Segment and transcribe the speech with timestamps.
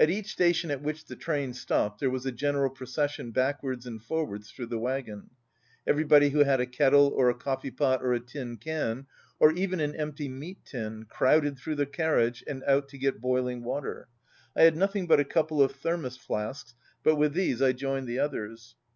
[0.00, 4.02] At each station at which the train stopped there was a general procession backwards and
[4.02, 5.30] forwards through the wagon.
[5.86, 9.06] Everybody who had a kettle or a coffee pot or a tin can,
[9.38, 13.62] or even an empty meat tin, crowded through the carriage and out to get boiling
[13.62, 14.08] water.
[14.56, 16.74] I had nothing but a couple of thermos flasks,
[17.04, 18.74] but with these I joined the others.